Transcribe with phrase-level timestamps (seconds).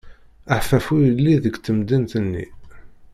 [0.53, 2.45] Aḥeffaf ur yelli deg temdint-nni.